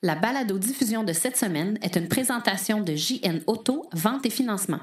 [0.00, 4.78] La balado-diffusion de cette semaine est une présentation de JN Auto, vente et financement.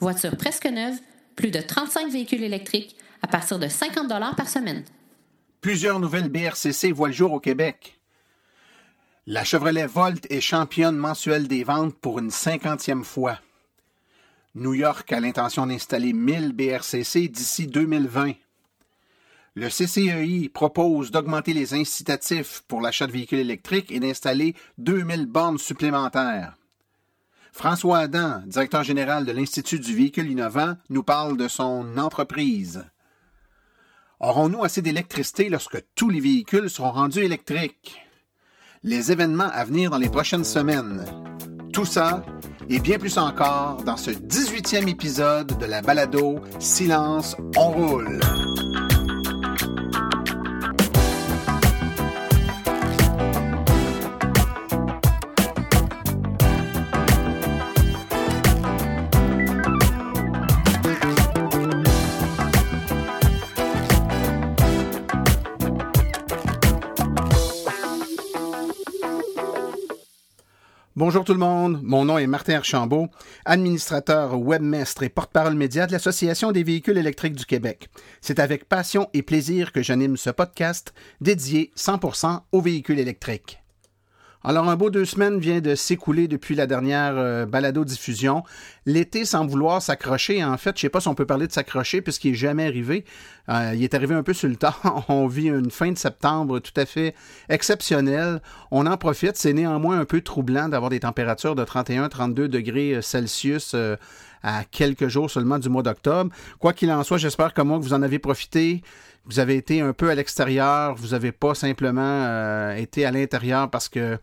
[0.00, 0.98] Voiture presque neuve,
[1.36, 4.82] plus de 35 véhicules électriques à partir de 50 par semaine.
[5.60, 8.00] Plusieurs nouvelles BRCC voient le jour au Québec.
[9.28, 13.38] La Chevrolet Volt est championne mensuelle des ventes pour une cinquantième fois.
[14.56, 18.32] New York a l'intention d'installer 1000 BRCC d'ici 2020.
[19.60, 25.58] Le CCEI propose d'augmenter les incitatifs pour l'achat de véhicules électriques et d'installer 2000 bornes
[25.58, 26.56] supplémentaires.
[27.50, 32.84] François Adam, directeur général de l'Institut du véhicule innovant, nous parle de son entreprise.
[34.20, 38.00] Aurons-nous assez d'électricité lorsque tous les véhicules seront rendus électriques?
[38.84, 41.04] Les événements à venir dans les prochaines semaines.
[41.72, 42.24] Tout ça
[42.70, 48.20] et bien plus encore dans ce 18e épisode de la balado Silence, on roule.
[70.98, 73.06] Bonjour tout le monde, mon nom est Martin Archambault,
[73.44, 77.88] administrateur webmestre et porte-parole média de l'Association des véhicules électriques du Québec.
[78.20, 83.62] C'est avec passion et plaisir que j'anime ce podcast dédié 100% aux véhicules électriques.
[84.44, 88.44] Alors, un beau deux semaines vient de s'écouler depuis la dernière euh, balado-diffusion.
[88.86, 90.44] L'été semble vouloir s'accrocher.
[90.44, 92.66] En fait, je ne sais pas si on peut parler de s'accrocher puisqu'il n'est jamais
[92.66, 93.04] arrivé.
[93.48, 94.74] Euh, il est arrivé un peu sur le temps.
[95.08, 97.16] On vit une fin de septembre tout à fait
[97.48, 98.40] exceptionnelle.
[98.70, 99.36] On en profite.
[99.36, 103.96] C'est néanmoins un peu troublant d'avoir des températures de 31-32 degrés Celsius euh,
[104.44, 106.30] à quelques jours seulement du mois d'octobre.
[106.60, 108.82] Quoi qu'il en soit, j'espère que moi que vous en avez profité
[109.28, 113.70] vous avez été un peu à l'extérieur, vous n'avez pas simplement euh, été à l'intérieur
[113.70, 114.18] parce que,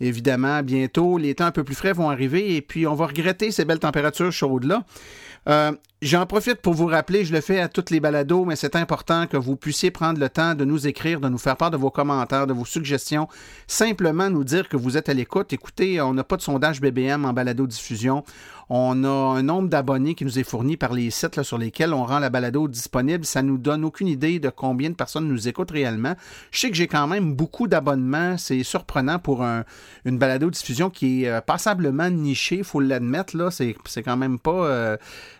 [0.00, 3.50] évidemment, bientôt, les temps un peu plus frais vont arriver et puis on va regretter
[3.52, 4.84] ces belles températures chaudes-là.
[5.48, 5.72] Euh,
[6.02, 9.26] j'en profite pour vous rappeler, je le fais à toutes les balados, mais c'est important
[9.26, 11.90] que vous puissiez prendre le temps de nous écrire, de nous faire part de vos
[11.90, 13.28] commentaires, de vos suggestions.
[13.66, 15.52] Simplement nous dire que vous êtes à l'écoute.
[15.52, 18.24] Écoutez, on n'a pas de sondage BBM en balado diffusion.
[18.72, 22.04] On a un nombre d'abonnés qui nous est fourni par les sites sur lesquels on
[22.04, 23.24] rend la balado disponible.
[23.24, 26.14] Ça nous donne aucune idée de combien de personnes nous écoutent réellement.
[26.52, 28.38] Je sais que j'ai quand même beaucoup d'abonnements.
[28.38, 29.44] C'est surprenant pour
[30.04, 33.36] une balado diffusion qui est euh, passablement nichée, il faut l'admettre.
[33.36, 33.74] Là, c'est,
[34.04, 34.96] quand même pas euh,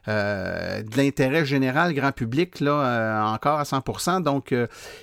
[0.08, 0.49] euh,
[0.82, 4.22] de l'intérêt général, grand public, là, encore à 100%.
[4.22, 4.54] Donc,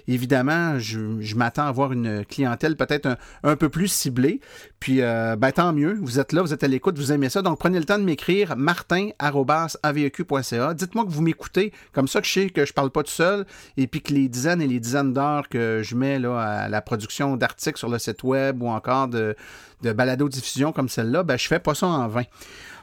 [0.08, 4.40] évidemment, je, m'attends à avoir une clientèle peut-être un, peu plus ciblée.
[4.80, 5.98] Puis, ben, tant mieux.
[6.02, 7.42] Vous êtes là, vous êtes à l'écoute, vous aimez ça.
[7.42, 10.74] Donc, prenez le temps de m'écrire écrire martin.aveq.ca.
[10.74, 13.46] Dites-moi que vous m'écoutez, comme ça que je sais que je parle pas tout seul,
[13.78, 16.82] et puis que les dizaines et les dizaines d'heures que je mets là, à la
[16.82, 19.36] production d'articles sur le site web ou encore de,
[19.82, 22.24] de balado-diffusion comme celle-là, ben, je fais pas ça en vain.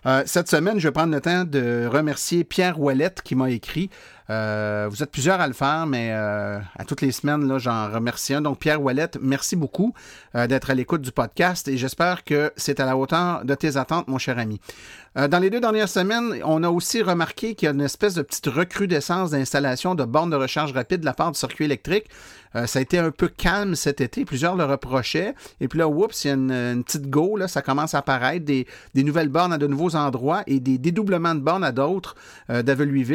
[0.06, 3.88] Euh, cette semaine, je vais prendre le temps de remercier Pierre Ouellette qui m'a écrit.
[4.30, 7.90] Euh, vous êtes plusieurs à le faire, mais euh, à toutes les semaines, là, j'en
[7.90, 8.42] remercie un.
[8.42, 9.94] Donc, Pierre Ouellette, merci beaucoup
[10.34, 14.08] d'être à l'écoute du podcast et j'espère que c'est à la hauteur de tes attentes,
[14.08, 14.60] mon cher ami.
[15.16, 18.22] Dans les deux dernières semaines, on a aussi remarqué qu'il y a une espèce de
[18.22, 22.06] petite recrudescence d'installation de bornes de recharge rapide de la part du circuit électrique.
[22.56, 24.24] Euh, ça a été un peu calme cet été.
[24.24, 25.34] Plusieurs le reprochaient.
[25.60, 27.36] Et puis là, oups, il y a une, petite go.
[27.36, 28.44] Là, ça commence à apparaître.
[28.44, 32.14] Des, nouvelles bornes à de nouveaux endroits et des dédoublements de bornes à d'autres.
[32.50, 32.62] Euh,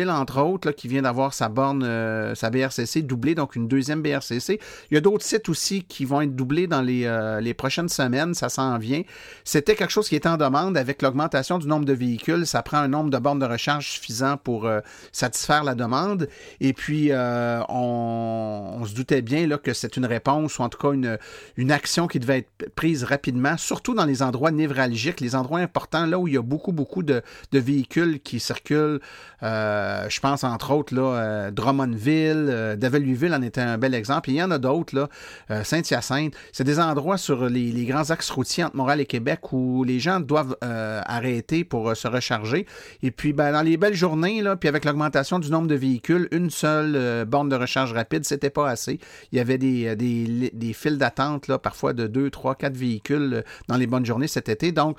[0.09, 4.59] entre autres, qui vient d'avoir sa borne, euh, sa BRCC doublée, donc une deuxième BRCC.
[4.91, 7.89] Il y a d'autres sites aussi qui vont être doublés dans les, euh, les prochaines
[7.89, 8.33] semaines.
[8.33, 9.01] Ça s'en vient.
[9.43, 12.45] C'était quelque chose qui était en demande avec l'augmentation du nombre de véhicules.
[12.45, 14.69] Ça prend un nombre de bornes de recharge suffisant pour
[15.11, 16.29] satisfaire la demande.
[16.59, 20.91] Et puis, on, on se doutait bien que c'est une réponse ou en tout cas
[20.91, 26.05] une, action qui devait être prise rapidement, surtout dans les endroits névralgiques, les endroits importants,
[26.05, 28.99] là où il y a beaucoup, beaucoup de, véhicules qui circulent.
[29.43, 34.29] Euh, je pense entre autres là, euh, Drummondville, euh, Louisville en était un bel exemple.
[34.29, 35.07] il y en a d'autres, là,
[35.51, 36.33] euh, Saint-Hyacinthe.
[36.51, 39.99] C'est des endroits sur les, les, grands axes routiers entre Montréal et Québec où les
[39.99, 42.65] gens doivent arrêter pour se recharger.
[43.03, 46.27] Et puis, ben, dans les belles journées, là, puis avec l'augmentation du nombre de véhicules,
[46.31, 48.99] une seule borne de recharge rapide, c'était pas assez
[49.31, 53.33] il y avait des, euh, des, des files d'attente, parfois de 2, 3, 4 véhicules
[53.33, 54.71] euh, dans les bonnes journées cet été.
[54.71, 54.97] Donc,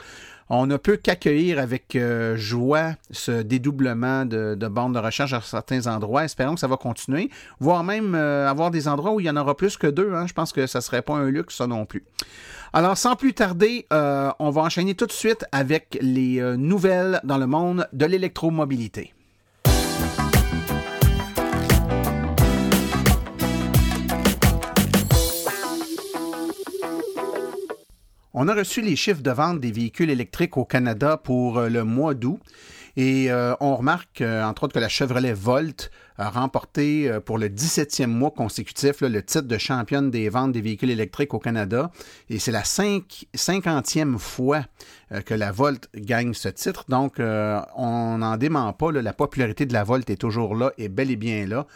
[0.49, 5.41] on ne peut qu'accueillir avec euh, joie ce dédoublement de, de bornes de recherche à
[5.41, 6.25] certains endroits.
[6.25, 7.31] Espérons que ça va continuer,
[7.61, 10.13] voire même avoir des endroits où il y en aura plus que deux.
[10.13, 10.27] Hein.
[10.27, 12.05] Je pense que ça ne serait pas un luxe, ça non plus.
[12.73, 17.47] Alors, sans plus tarder, on va enchaîner tout de suite avec les nouvelles dans le
[17.47, 19.13] monde de l'électromobilité.
[28.33, 31.83] On a reçu les chiffres de vente des véhicules électriques au Canada pour euh, le
[31.83, 32.39] mois d'août.
[33.03, 37.49] Et euh, on remarque, euh, entre autres, que la Chevrolet Volt a remporté pour le
[37.49, 41.91] 17e mois consécutif le titre de championne des ventes des véhicules électriques au Canada.
[42.29, 44.67] Et c'est la 50e fois
[45.25, 46.85] que la Volt gagne ce titre.
[46.91, 48.93] Donc, on n'en dément pas.
[48.93, 51.67] la popularité de la Volt est toujours là et bel et bien là.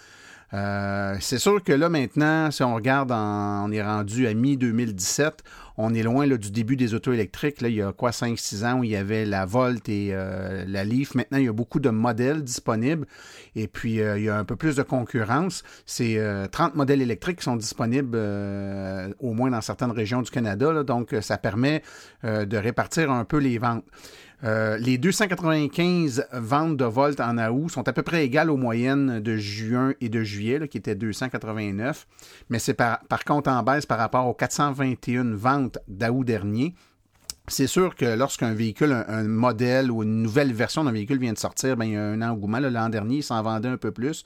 [0.54, 5.38] Euh, c'est sûr que là, maintenant, si on regarde, on est rendu à mi-2017,
[5.76, 7.60] on est loin du début des autos électriques.
[7.60, 10.64] Là, il y a quoi, 5-6 ans où il y avait la Volt et euh,
[10.68, 11.16] la Leaf.
[11.16, 13.06] Maintenant, il y a beaucoup de modèles disponibles
[13.56, 15.64] et puis euh, il y a un peu plus de concurrence.
[15.86, 16.20] C'est
[16.52, 18.16] 30 modèles électriques qui sont disponibles
[19.18, 20.84] au moins dans certaines régions du Canada.
[20.84, 21.82] donc, ça permet
[22.22, 23.84] de répartir un peu les ventes.
[24.44, 29.20] Euh, les 295 ventes de Volt en août sont à peu près égales aux moyennes
[29.20, 32.06] de juin et de juillet, qui étaient 289,
[32.50, 36.75] mais c'est par, contre en baisse par rapport aux 421 ventes d'août dernier.
[37.49, 41.38] C'est sûr que lorsqu'un véhicule, un, modèle ou une nouvelle version d'un véhicule vient de
[41.38, 42.58] sortir, ben, il y a un engouement.
[42.61, 44.25] L'an dernier, il s'en vendait un peu plus.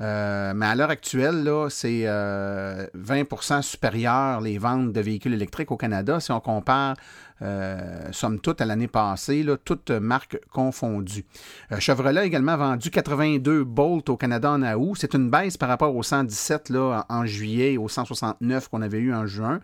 [0.00, 5.76] Euh, mais à l'heure actuelle, c'est 20% euh, supérieur les ventes de véhicules électriques au
[5.76, 6.96] Canada si on compare
[7.42, 11.24] euh, somme toute à l'année passée, là, toutes marques confondues.
[11.78, 14.96] Chevrolet a également vendu 82 Bolt au Canada en août.
[15.00, 18.98] C'est une baisse par rapport aux 117 là, en juillet et aux 169 qu'on avait
[18.98, 19.60] eu en juin.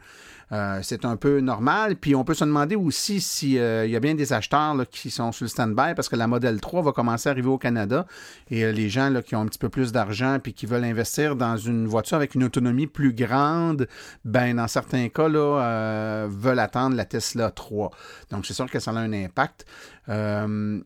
[0.52, 1.96] Euh, c'est un peu normal.
[1.96, 5.32] Puis on peut se demander aussi s'il euh, y a bien des acheteurs qui sont
[5.32, 8.06] sur le stand-by parce que la Model 3 va commencer à arriver au Canada
[8.50, 11.36] et euh, les gens qui ont un petit peu plus d'argent puis qui veulent investir
[11.36, 13.86] dans une voiture avec une autonomie plus grande,
[14.24, 17.90] ben dans certains cas là, veulent attendre la Tesla 3.
[18.30, 19.64] Donc c'est sûr que ça a un impact.
[20.08, 20.82] on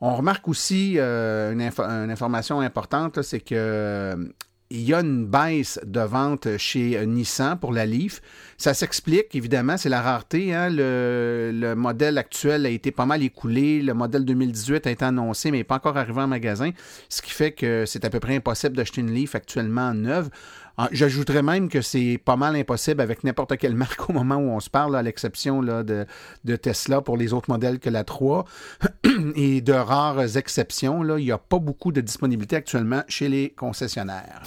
[0.00, 4.16] remarque aussi une, information importante, c'est que
[4.72, 8.22] il y a une baisse de vente chez Nissan pour la Leaf.
[8.56, 10.54] Ça s'explique, évidemment, c'est la rareté.
[10.54, 10.70] Hein.
[10.70, 13.82] Le, modèle actuel a été pas mal écoulé.
[13.82, 16.70] Le modèle 2018 a été annoncé, mais n'est pas encore arrivé en magasin,
[17.10, 20.30] ce qui fait que c'est à peu près impossible d'acheter une Leaf actuellement neuve.
[20.78, 24.50] Ah, j'ajouterais même que c'est pas mal impossible avec n'importe quelle marque au moment où
[24.50, 26.06] on se parle, à l'exception de,
[26.56, 28.44] Tesla pour les autres modèles que la 3
[29.36, 31.02] et de rares exceptions.
[31.02, 34.42] Là, il n'y a pas beaucoup de disponibilité actuellement chez les concessionnaires.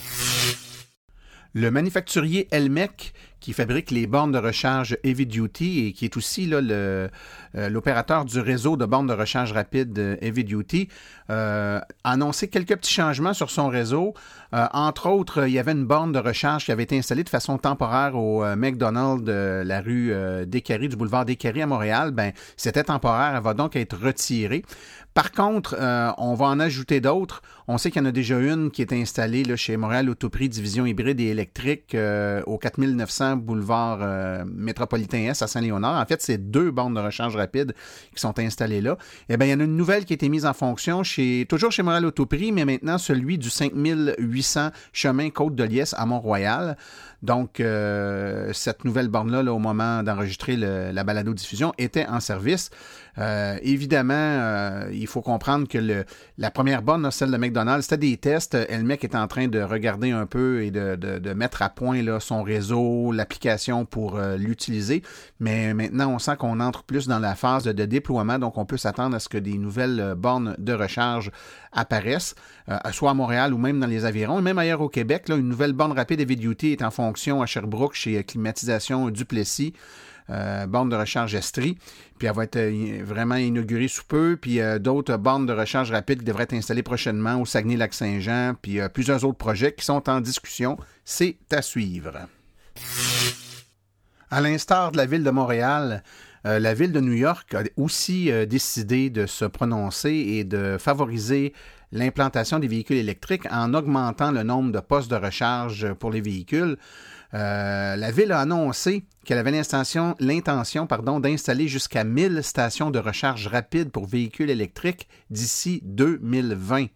[1.58, 6.50] Le manufacturier Elmec, qui fabrique les bornes de recharge Heavy Duty et qui est aussi
[6.52, 7.08] euh,
[7.54, 10.88] l'opérateur du réseau de bornes de recharge rapide Heavy Duty,
[11.30, 14.12] euh, a annoncé quelques petits changements sur son réseau.
[14.72, 17.58] Entre autres, il y avait une borne de recharge qui avait été installée de façon
[17.58, 20.12] temporaire au McDonald's de la rue
[20.46, 22.10] Descaries, du boulevard Descaries à Montréal.
[22.12, 24.62] Ben, c'était temporaire, elle va donc être retirée.
[25.16, 27.40] Par contre, euh, on va en ajouter d'autres.
[27.68, 30.50] On sait qu'il y en a déjà une qui est installée là, chez Montréal Autoprix
[30.50, 36.02] Division hybride et électrique euh, au 4900 boulevard euh, métropolitain S à Saint-Léonard.
[36.02, 37.72] En fait, c'est deux bornes de recharge rapide
[38.14, 38.98] qui sont installées là.
[39.30, 41.46] Eh bien, il y en a une nouvelle qui a été mise en fonction chez
[41.48, 44.45] toujours chez Montréal Autoprix, mais maintenant celui du 5800
[44.92, 46.76] chemin Côte de Liesse à Mont-Royal.
[47.26, 52.70] Donc, euh, cette nouvelle borne-là, au moment d'enregistrer la balado-diffusion, était en service.
[53.18, 56.04] Euh, évidemment, euh, il faut comprendre que
[56.38, 58.54] la première borne, celle de McDonald's, c'était des tests.
[58.54, 63.10] Elmec est en train de regarder un peu et de, mettre à point son réseau,
[63.10, 65.02] l'application pour l'utiliser.
[65.40, 68.76] Mais maintenant, on sent qu'on entre plus dans la phase de, déploiement, donc on peut
[68.76, 71.32] s'attendre à ce que des nouvelles bornes de recharge
[71.72, 72.34] apparaissent,
[72.92, 74.40] soit à Montréal ou même dans les avirons.
[74.40, 77.94] Même ailleurs au Québec, une nouvelle borne rapide Heavy Duty est en fonction à Sherbrooke
[77.94, 79.72] chez Climatisation Duplessis.
[80.28, 81.78] Euh, borne de recharge Estrie.
[82.18, 84.36] Puis elle va être euh, vraiment inaugurée sous peu.
[84.40, 88.54] Puis euh, d'autres bornes de recharge rapide qui devraient être installées prochainement au Saguenay-Lac-Saint-Jean.
[88.60, 90.78] Puis plusieurs autres projets qui sont en discussion.
[91.04, 92.26] C'est à suivre.
[94.30, 96.02] À l'instar de la ville de Montréal,
[96.44, 101.54] la ville de New York a aussi décidé de se prononcer et de favoriser
[101.92, 106.76] l'implantation des véhicules électriques en augmentant le nombre de postes de recharge pour les véhicules.
[107.34, 110.86] Euh, la ville a annoncé qu'elle avait l'intention
[111.20, 116.86] d'installer jusqu'à 1000 stations de recharge rapide pour véhicules électriques d'ici 2020.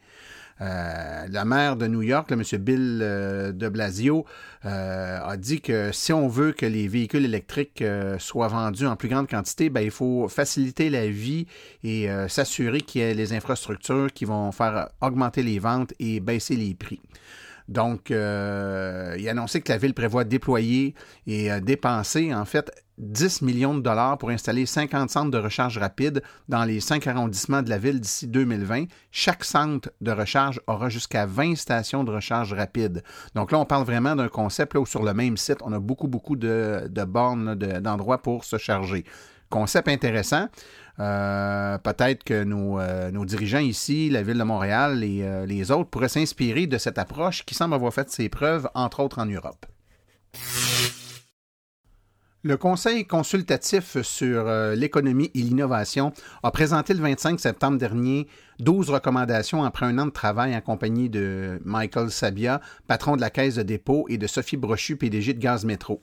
[0.61, 2.61] Euh, la maire de New York, le M.
[2.61, 4.27] Bill euh, de Blasio,
[4.63, 7.83] a dit que si on veut que les véhicules électriques
[8.19, 11.47] soient vendus en plus grande quantité, ben, il faut faciliter la vie
[11.83, 16.57] et s'assurer qu'il y ait les infrastructures qui vont faire augmenter les ventes et baisser
[16.57, 17.01] les prix.
[17.71, 20.97] Donc, euh, il a annoncé que la ville prévoit déployer
[21.29, 25.79] et euh, dépenser, en fait, 10 millions de dollars pour installer 50 centres de recharge
[25.79, 28.87] rapide dans les cinq arrondissements de la ville d'ici 2020.
[29.13, 33.05] Chaque centre de recharge aura jusqu'à 20 stations de recharge rapide.
[33.37, 36.09] Donc là, on parle vraiment d'un concept où sur le même site, on a beaucoup,
[36.09, 39.05] beaucoup de, bornes, d'endroits pour se charger.
[39.51, 40.49] Concept intéressant.
[41.01, 45.89] Euh, peut-être que euh, nos, dirigeants ici, la Ville de Montréal et euh, les autres
[45.89, 49.67] pourraient s'inspirer de cette approche qui semble avoir fait ses preuves, entre autres en Europe.
[52.43, 58.29] Le Conseil consultatif sur l'économie et l'innovation a présenté le 25 septembre dernier
[58.61, 63.29] 12 recommandations après un an de travail en compagnie de Michael Sabia, patron de la
[63.29, 66.01] Caisse de dépôt, et de Sophie Brochu, PDG de Gaz Métro.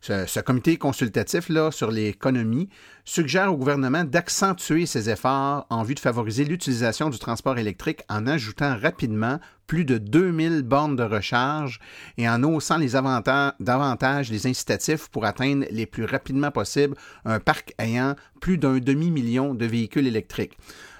[0.00, 2.68] Ce, comité consultatif là, sur l'économie
[3.04, 8.26] suggère au gouvernement d'accentuer ses efforts en vue de favoriser l'utilisation du transport électrique en
[8.26, 11.80] ajoutant rapidement plus de 2000 bornes de recharge
[12.18, 18.14] et en haussant davantage les incitatifs pour atteindre les plus rapidement possible un parc ayant
[18.40, 20.56] plus d'un demi-million de véhicules électriques.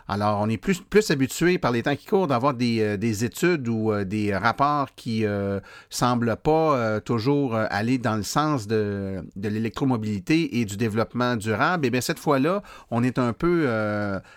[0.08, 3.66] Alors, on est plus, plus habitué par les temps qui courent d'avoir des, euh, études
[3.66, 5.60] ou euh, des rapports qui ne euh,
[5.90, 11.84] semblent pas toujours aller dans le sens de, de l'électromobilité et du développement durable.
[11.84, 13.68] Et eh bien, cette fois-là, on est un peu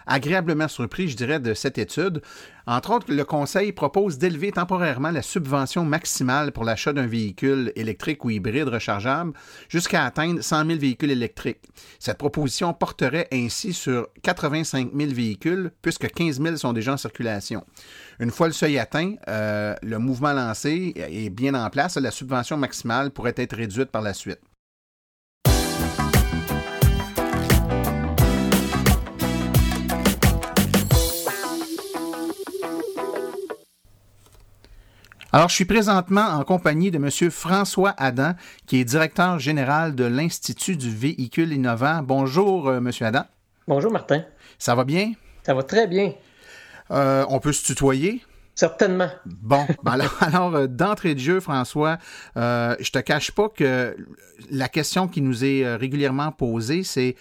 [0.06, 2.22] agréablement surpris, je dirais, de cette étude.
[2.70, 8.24] Entre autres, le Conseil propose d'élever temporairement la subvention maximale pour l'achat d'un véhicule électrique
[8.24, 9.34] ou hybride rechargeable
[9.70, 11.64] jusqu'à atteindre 100 000 véhicules électriques.
[11.98, 17.64] Cette proposition porterait ainsi sur 85 000 véhicules, puisque 15 000 sont déjà en circulation.
[18.20, 21.98] Une fois le seuil atteint, euh, le mouvement lancé est bien en place.
[21.98, 24.40] La subvention maximale pourrait être réduite par la suite.
[35.32, 37.30] Alors, je suis présentement en compagnie de M.
[37.30, 38.34] François Adam,
[38.66, 42.02] qui est directeur général de l'Institut du véhicule innovant.
[42.02, 42.90] Bonjour, euh, M.
[43.02, 43.26] Adam.
[43.68, 44.24] Bonjour, Martin.
[44.58, 45.14] Ça va bien?
[45.50, 46.14] Ça va très bien.
[46.92, 48.22] Euh, on peut se tutoyer?
[48.54, 49.10] Certainement.
[49.26, 51.98] Bon, ben alors, euh, d'entrée de jeu, François,
[52.38, 53.98] euh, je te cache pas que
[54.52, 57.16] la question qui nous est régulièrement posée, c'est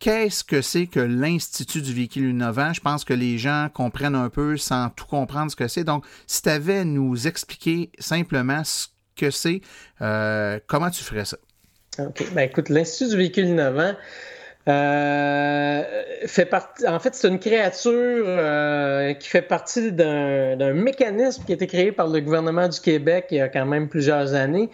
[0.00, 2.72] qu'est-ce que c'est que l'Institut du véhicule innovant?
[2.72, 5.84] Je pense que les gens comprennent un peu sans tout comprendre ce que c'est.
[5.84, 9.60] Donc, si tu avais à nous expliquer simplement ce que c'est,
[10.00, 11.36] euh, comment tu ferais ça?
[12.00, 12.24] OK.
[12.34, 13.94] Ben, écoute, l'Institut du véhicule innovant,
[14.68, 15.82] euh,
[16.26, 21.54] fait partie, en fait, c'est une créature euh, qui fait partie d'un mécanisme qui a
[21.56, 24.70] été créé par le gouvernement du Québec il y a quand même plusieurs années,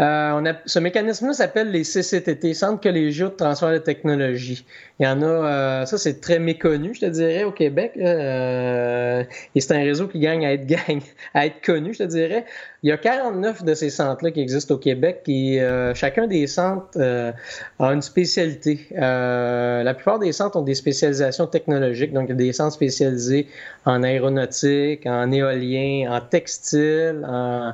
[0.00, 4.64] euh, on a, ce mécanisme-là s'appelle les CCTT, Centres collégiaux de transfert de technologie.
[4.98, 7.92] Il y en a, euh, ça c'est très méconnu, je te dirais, au Québec.
[7.96, 11.02] Euh, et c'est un réseau qui gagne à être, gagne,
[11.34, 12.44] à être connu, je te dirais.
[12.82, 15.60] Il y a 49 de ces centres-là qui existent au Québec et
[15.94, 18.88] chacun des centres a une spécialité.
[18.90, 23.46] la plupart des centres ont des spécialisations technologiques, donc il y a des centres spécialisés
[23.84, 27.72] en aéronautique, en éolien, en textile, en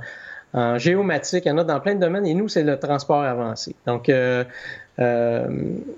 [0.55, 3.23] en géomatique, il y en a dans plein de domaines, et nous, c'est le transport
[3.23, 3.75] avancé.
[3.87, 4.45] Donc, euh,
[4.99, 5.47] euh,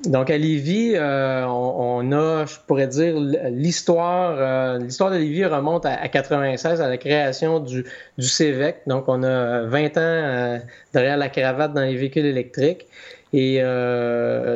[0.07, 3.15] donc à Lévis, euh, on, a, je pourrais dire,
[3.51, 4.79] l'histoire.
[4.79, 7.85] l'histoire de Lévis remonte à, 96, à la création du,
[8.19, 8.83] du CEVEC.
[8.87, 10.61] Donc, on a 20 ans
[10.93, 12.89] derrière la cravate dans les véhicules électriques.
[13.33, 13.63] Et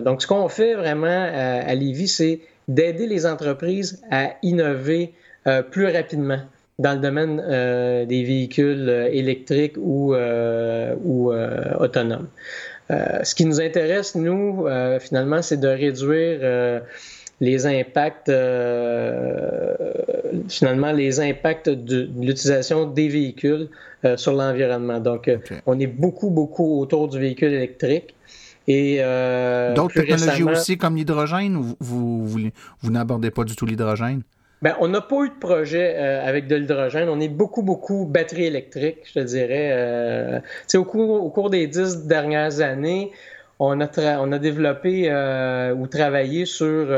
[0.04, 5.14] donc, ce qu'on fait vraiment à, à Lévis, c'est d'aider les entreprises à innover
[5.70, 6.40] plus rapidement
[6.78, 11.32] dans le domaine euh, des véhicules euh, électriques ou, euh, ou
[11.78, 12.28] autonomes.
[12.90, 14.66] ce qui nous intéresse, nous,
[15.00, 16.82] finalement, c'est de réduire
[17.40, 18.30] les impacts,
[20.48, 23.68] finalement, les impacts de, l'utilisation des véhicules
[24.16, 25.00] sur l'environnement.
[25.00, 25.30] Donc,
[25.66, 28.14] on est beaucoup, beaucoup autour du véhicule électrique.
[28.68, 28.98] Et
[29.74, 32.40] D'autres technologies aussi comme l'hydrogène ou vous, vous,
[32.82, 34.22] vous n'abordez pas du tout l'hydrogène?
[34.62, 37.08] Ben, on n'a pas eu de projet euh, avec de l'hydrogène.
[37.08, 39.70] On est beaucoup, beaucoup batterie électrique, je te dirais.
[39.72, 40.40] Euh,
[40.74, 43.12] au, cours, au cours des dix dernières années,
[43.58, 46.88] on a, on a développé euh, ou travaillé sur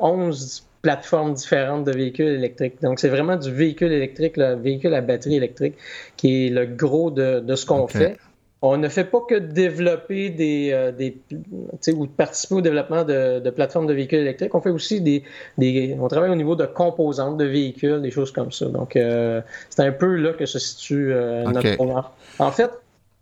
[0.00, 2.80] 11 plateformes différentes de véhicules électriques.
[2.80, 5.74] Donc, c'est vraiment du véhicule électrique, le véhicule à batterie électrique,
[6.16, 8.16] qui est le gros de, de ce qu'on fait.
[8.62, 11.16] On ne fait pas que développer des, euh, des
[11.94, 14.54] ou participer au développement de, plateformes de véhicules électriques.
[14.54, 15.22] On fait aussi des,
[15.56, 18.66] des, on travaille au niveau de composantes de véhicules, des choses comme ça.
[18.66, 19.40] Donc, euh,
[19.70, 22.04] c'est un peu là que se situe euh, notre programme.
[22.38, 22.70] En fait,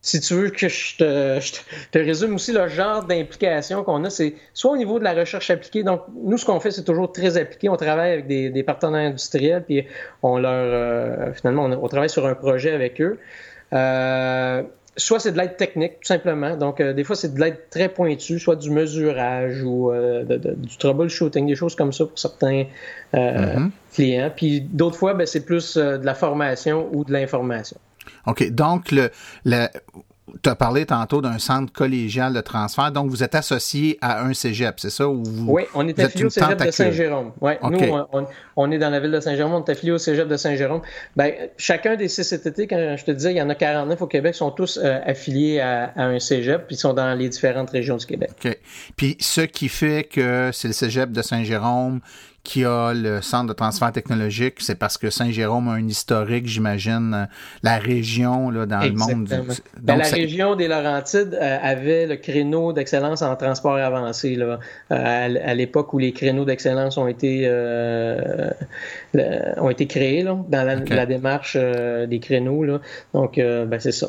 [0.01, 4.73] si tu veux que je te, résume aussi le genre d'implication qu'on a, c'est soit
[4.73, 5.85] au niveau de la recherche appliquée.
[5.85, 7.69] Donc, nous, ce qu'on fait, c'est toujours très appliqué.
[7.69, 9.87] On travaille avec des, partenaires industriels, puis
[10.25, 13.19] on leur, finalement, on, travaille sur un projet avec eux.
[13.73, 14.63] Euh,
[14.99, 16.57] soit c'est de l'aide technique, tout simplement.
[16.57, 21.47] Donc, euh, des fois, c'est de l'aide très pointue, soit du mesurage ou du troubleshooting,
[21.47, 22.65] des choses comme ça pour certains
[23.15, 23.71] mm-hmm.
[23.95, 24.31] clients.
[24.35, 27.79] Puis d'autres fois, ben, c'est plus de la formation ou de l'information.
[28.27, 28.51] OK.
[28.51, 29.09] Donc, le,
[30.43, 34.35] tu as parlé tantôt d'un centre collégial de transfert, donc vous êtes associé à un
[34.35, 35.09] cégep, c'est ça?
[35.09, 37.33] oui, on est affilié au cégep de Saint-Jérôme.
[37.41, 37.79] Ouais, Nous,
[38.57, 40.83] on, est dans la ville de Saint-Jérôme, on est affilié au cégep de Saint-Jérôme.
[41.17, 44.35] Ben, chacun des CCTT, quand je te disais, il y en a 49 au Québec,
[44.35, 48.07] sont tous euh, affiliés à, un cégep, puis ils sont dans les différentes régions du
[48.07, 48.31] Québec.
[48.45, 48.59] OK.
[48.97, 52.01] Puis ce qui fait que c'est le cégep de Saint-Jérôme
[52.49, 57.13] qui a le centre de transfert technologique, c'est parce que Saint-Jérôme a un historique, j'imagine,
[57.15, 57.25] euh,
[57.63, 59.29] la région là, dans le monde.
[59.83, 64.61] Ben, la région des Laurentides euh, avait le créneau d'excellence en transport avancé là,
[64.93, 67.47] euh, à, l'époque où les créneaux d'excellence ont été
[69.59, 72.65] ont été créés là, dans la, démarche des créneaux.
[72.65, 72.81] Là.
[73.13, 74.07] Donc, ben, c'est ça.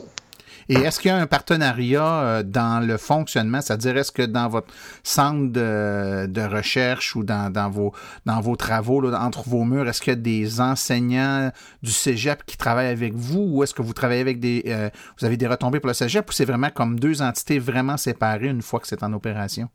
[0.69, 4.47] Et est-ce qu'il y a un partenariat euh, dans le fonctionnement, c'est-à-dire est-ce que dans
[4.47, 4.71] votre
[5.03, 7.91] centre de, recherche ou dans, vos,
[8.25, 12.55] dans vos travaux, entre vos murs, est-ce qu'il y a des enseignants du cégep qui
[12.55, 14.63] travaillent avec vous ou est-ce que vous travaillez avec des...
[14.67, 17.97] Euh, vous avez des retombées pour le cégep ou c'est vraiment comme deux entités vraiment
[17.97, 19.69] séparées une fois que c'est en opération?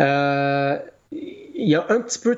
[0.00, 0.78] Euh,
[1.10, 2.36] il y a un petit peu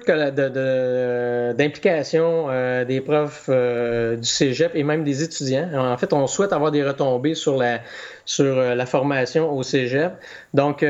[1.54, 5.68] d'implication de, euh, des profs euh, du cégep et même des étudiants.
[5.74, 7.80] En fait, on souhaite avoir des retombées sur la,
[8.24, 10.14] sur euh, la formation au cégep.
[10.54, 10.86] Donc,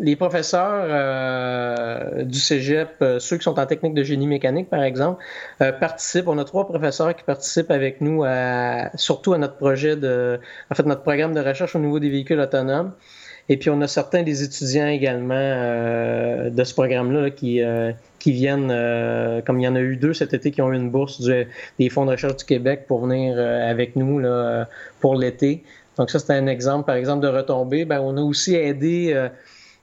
[0.00, 0.86] les professeurs
[2.24, 5.24] du cégep, ceux qui sont en technique de génie mécanique, par exemple,
[5.58, 6.28] participent.
[6.28, 10.38] On a trois professeurs qui participent avec nous, à, surtout à notre projet de,
[10.70, 12.92] en fait, notre programme de recherche au niveau des véhicules autonomes.
[13.48, 18.32] Et puis, on a certains des étudiants également euh, de ce programme-là qui, euh, qui
[18.32, 20.90] viennent, euh, comme il y en a eu deux cet été, qui ont eu une
[20.90, 24.68] bourse des fonds de recherche du Québec pour venir avec nous là,
[25.00, 25.64] pour l'été.
[25.98, 27.84] Donc, ça, c'est un exemple, par exemple, de retombée.
[27.84, 29.28] Ben, on a aussi aidé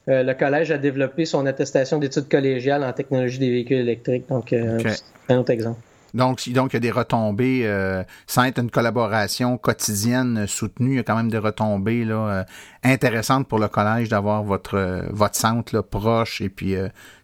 [0.07, 4.27] le collège à développer son attestation d'études collégiales en technologie des véhicules électriques.
[4.29, 5.79] Donc, c'est un autre exemple.
[6.13, 10.95] Donc, donc, il y a des retombées, euh, sans être une collaboration quotidienne soutenue, il
[10.97, 12.43] y a quand même des retombées là, euh,
[12.83, 16.75] intéressantes pour le collège d'avoir votre, euh, votre centre là, proche et puis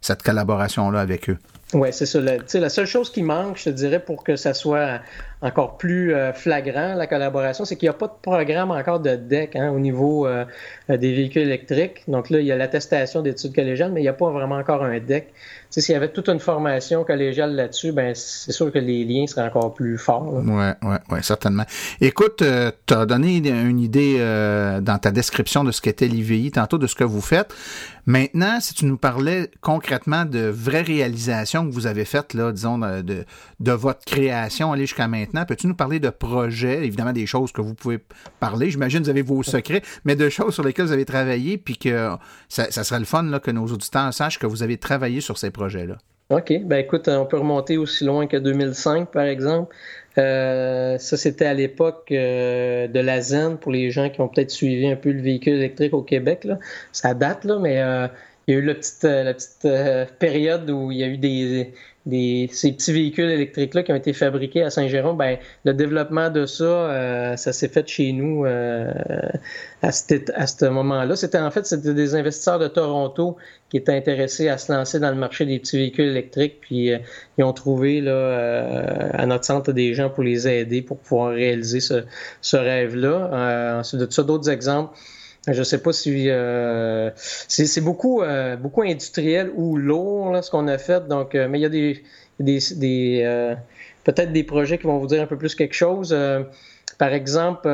[0.02, 1.38] cette collaboration-là avec eux.
[1.74, 2.22] Oui, c'est ça.
[2.22, 5.02] La, la seule chose qui manque, je te dirais, pour que ça soit
[5.46, 9.56] encore plus flagrant, la collaboration, c'est qu'il n'y a pas de programme encore de DEC
[9.56, 10.28] hein, au niveau
[10.90, 12.04] des véhicules électriques.
[12.08, 14.84] Donc là, il y a l'attestation d'études collégiales, mais il n'y a pas vraiment encore
[14.84, 15.32] un DEC
[15.82, 19.48] s'il y avait toute une formation collégiale là-dessus, ben c'est sûr que les liens seraient
[19.48, 20.34] encore plus forts.
[20.34, 21.64] Oui, ouais, certainement.
[22.02, 26.52] Écoute, euh, tu as donné une idée euh, dans ta description de ce qu'était l'IVI
[26.52, 27.54] tantôt, de ce que vous faites.
[28.06, 32.78] Maintenant, si tu nous parlais concrètement de vraies réalisations que vous avez faites, là, disons,
[32.78, 33.26] de,
[33.60, 37.62] de votre création aller jusqu'à maintenant, peux-tu nous parler de projets, évidemment des choses que
[37.62, 38.00] vous pouvez
[38.40, 41.58] parler, j'imagine que vous avez vos secrets, mais de choses sur lesquelles vous avez travaillé,
[41.58, 42.12] puis que
[42.48, 45.38] ça, ça serait le fun là, que nos auditeurs sachent que vous avez travaillé sur
[45.38, 45.98] ces projets-là.
[46.32, 46.54] OK.
[46.64, 49.76] Ben écoute, on peut remonter aussi loin que 2005, par exemple.
[50.18, 54.50] Euh, ça, c'était à l'époque euh, de la ZEN pour les gens qui ont peut-être
[54.50, 56.48] suivi un peu le véhicule électrique au Québec.
[56.92, 58.08] Ça date, là, mais euh,
[58.48, 59.68] il y a eu la petite
[60.18, 61.74] période où il y a eu des,
[62.06, 66.46] des, ces petits véhicules électriques-là qui ont été fabriqués à Saint-Jérôme, ben, le développement de
[66.46, 68.92] ça, euh, ça s'est fait chez nous euh,
[69.82, 71.16] à, ce moment-là.
[71.16, 73.38] C'était en fait c'était des investisseurs de Toronto
[73.70, 77.00] qui étaient intéressés à se lancer dans le marché des petits véhicules électriques, puis euh,
[77.38, 81.80] ils ont trouvé là à notre centre des gens pour les aider pour pouvoir réaliser
[81.80, 82.04] ce,
[82.42, 83.80] ce rêve-là.
[83.80, 84.96] ensuite de ça, d'autres exemples.
[85.48, 90.68] Je sais pas si euh, c'est beaucoup euh, beaucoup industriel ou lourd là, ce qu'on
[90.68, 91.08] a fait.
[91.08, 92.04] Donc, euh, mais il y a des,
[92.40, 93.56] des, des
[94.04, 96.16] peut-être des projets qui vont vous dire un peu plus quelque chose.
[96.98, 97.68] par exemple,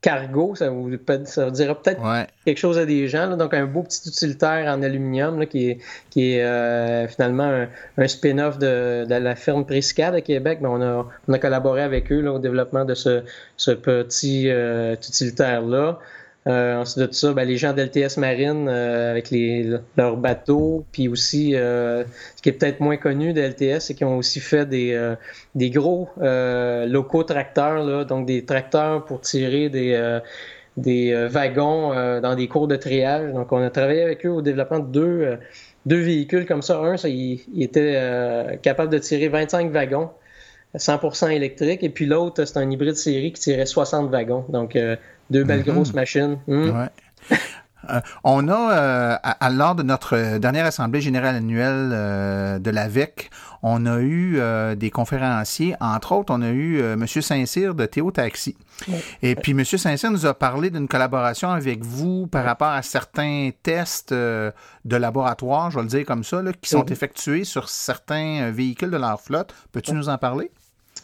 [0.00, 0.90] cargo, ça vous,
[1.24, 2.00] ça dira peut-être
[2.44, 3.36] quelque chose à des gens.
[3.36, 5.78] donc, un beau petit utilitaire en aluminium qui est,
[6.10, 10.58] qui est euh, finalement un, spin-off de, la firme Priscade à Québec.
[10.62, 13.22] Mais on, a, on a collaboré avec eux au développement de ce,
[13.56, 15.98] ce petit euh, utilitaire-là.
[16.48, 21.06] Euh, ensuite de ça, ben, les gens d'LTS Marine euh, avec les, leurs bateaux, puis
[21.08, 22.04] aussi, euh,
[22.36, 24.98] ce qui est peut-être moins connu de LTS, c'est qu'ils ont aussi fait des,
[25.54, 30.20] des gros locaux tracteurs, là, donc des tracteurs pour tirer des,
[30.76, 33.32] des wagons dans des cours de triage.
[33.32, 35.38] Donc, on a travaillé avec eux au développement de deux,
[35.84, 36.78] deux véhicules comme ça.
[36.78, 40.10] Un, ça, il, était capable de tirer 25 wagons.
[40.76, 41.82] 100% électrique.
[41.82, 44.44] Et puis l'autre, c'est un hybride série qui tirait 60 wagons.
[44.50, 44.76] Donc,
[45.30, 45.72] deux belles mm-hmm.
[45.72, 46.38] grosses machines.
[46.46, 46.88] Hmm.
[47.90, 53.30] Euh, on a, euh, lors de notre dernière assemblée générale annuelle euh, de l'AVEC,
[53.62, 54.40] on a eu
[54.76, 55.74] des conférenciers.
[55.80, 57.04] Entre autres, on a eu M.
[57.08, 58.56] Saint-Cyr de Théo Taxi.
[59.20, 59.64] Et puis, M.
[59.64, 64.52] Saint-Cyr nous a parlé d'une collaboration avec vous par rapport à certains tests de
[64.84, 69.20] laboratoire, je vais le dire comme ça, qui sont effectués sur certains véhicules de leur
[69.20, 69.52] flotte.
[69.72, 70.52] Peux-tu nous en parler?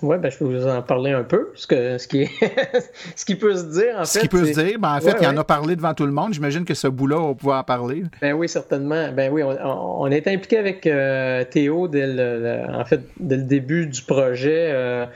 [0.05, 1.51] Oui, ben, je peux vous en parler un peu.
[1.55, 2.29] Ce, que, ce, qui,
[3.17, 4.07] ce qui peut se dire, en fait.
[4.07, 6.13] Ce qui peut se dire, ben, en fait, il en a parlé devant tout le
[6.13, 6.35] monde.
[6.35, 8.03] J'imagine que ce bout-là, on va pouvoir en parler.
[8.21, 9.11] Ben oui, certainement.
[9.13, 13.45] Ben oui, on, on est impliqué avec euh, Théo dès le, en fait, dès le
[13.45, 14.71] début du projet.
[14.73, 15.07] Euh,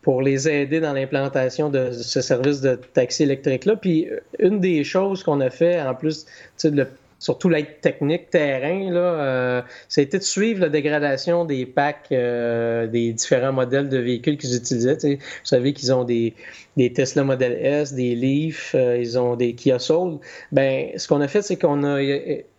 [0.00, 3.76] pour les aider dans l'implantation de ce service de taxi électrique-là.
[3.76, 4.08] Puis
[4.38, 6.86] une des choses qu'on a fait, en plus, tu sais, le
[7.18, 9.62] surtout l'aide technique terrain, là, euh,
[9.96, 14.98] été de suivre la dégradation des packs euh, des différents modèles de véhicules qu'ils utilisaient.
[15.02, 16.34] Vous savez qu'ils ont des,
[16.76, 20.18] des, Tesla Model S, des Leaf, euh, ils ont des Kia Soul.
[20.52, 22.00] Ben, ce qu'on a fait, c'est qu'on a,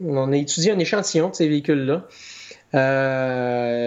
[0.03, 2.03] on a étudié un échantillon de ces véhicules-là.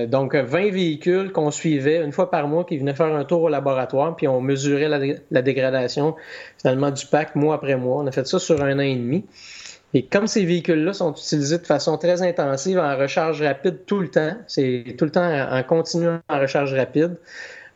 [0.07, 3.49] donc, 20 véhicules qu'on suivait une fois par mois qui venaient faire un tour au
[3.51, 4.89] laboratoire, puis on mesurait
[5.31, 6.17] la dégradation
[6.59, 7.99] finalement du pack mois après mois.
[8.03, 9.27] On a fait ça sur un an et demi.
[9.95, 14.09] Et comme ces véhicules-là sont utilisés de façon très intensive en recharge rapide tout le
[14.09, 17.17] temps, c'est tout le temps en continu en recharge rapide,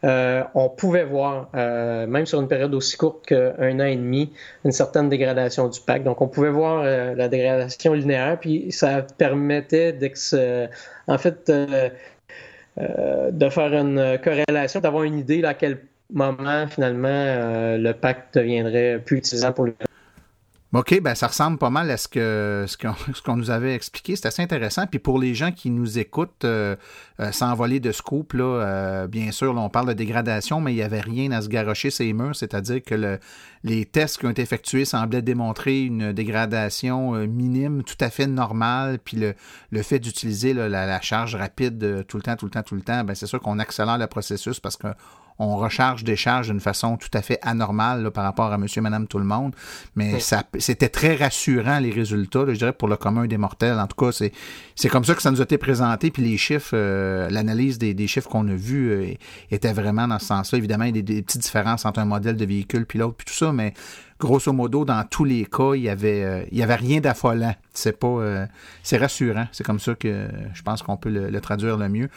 [0.04, 4.32] euh, on pouvait voir, euh, même sur une période aussi courte qu'un an et demi,
[4.64, 6.04] une certaine dégradation du pack.
[6.04, 9.98] Donc, on pouvait voir euh, la dégradation linéaire, puis ça permettait
[11.08, 15.78] en fait, de faire une corrélation, d'avoir une idée à quel
[16.12, 19.74] moment, finalement, le pack deviendrait plus utilisable pour le
[20.76, 24.14] OK, ben ça ressemble pas mal à ce que ce qu'on nous avait expliqué.
[24.14, 24.86] C'est assez intéressant.
[24.86, 26.76] Puis pour les gens qui nous écoutent euh,
[27.18, 30.76] euh, sans voler de scoop, là, euh, bien sûr, on parle de dégradation, mais il
[30.76, 33.18] n'y avait rien à se garrocher ces murs, c'est-à-dire que le,
[33.64, 38.98] les tests qui ont été effectués semblaient démontrer une dégradation minime, tout à fait normale.
[38.98, 39.34] Puis le,
[39.70, 42.82] le fait d'utiliser la, la, charge rapide tout le temps, tout le temps, tout le
[42.82, 44.88] temps, ben c'est sûr qu'on accélère le processus parce que
[45.38, 49.18] on recharge, décharge d'une façon tout à fait anormale par rapport à monsieur, madame, tout
[49.18, 49.54] le monde.
[49.94, 53.78] Mais ça, c'était très rassurant, les résultats, je dirais, pour le commun des mortels.
[53.78, 54.32] En tout cas, c'est,
[54.74, 56.10] c'est comme ça que ça nous a été présenté.
[56.10, 59.14] Puis les chiffres, euh, l'analyse des, des, chiffres qu'on a vus euh,
[59.50, 60.58] était vraiment dans ce sens-là.
[60.58, 63.26] Évidemment, il y a des, petites différences entre un modèle de véhicule puis l'autre, puis
[63.26, 63.74] tout ça, mais
[64.18, 67.54] grosso modo, dans tous les cas, il y avait, euh, y avait rien d'affolant.
[68.04, 68.46] Euh,
[68.82, 69.46] c'est rassurant.
[69.52, 72.08] C'est comme ça que je pense qu'on peut le, traduire le mieux.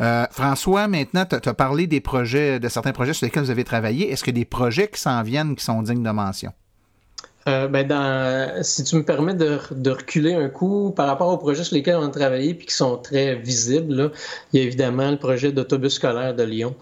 [0.00, 3.64] Euh, François, maintenant, tu as parlé des projets, de certains projets sur lesquels vous avez
[3.64, 4.10] travaillé.
[4.10, 6.52] Est-ce que des projets qui s'en viennent qui sont dignes de mention?
[7.46, 11.96] ben si tu me permets de, reculer un coup par rapport aux projets sur lesquels
[11.96, 14.12] on a travaillé puis qui sont très visibles,
[14.52, 16.74] il y a évidemment le projet d'autobus scolaire de Lyon.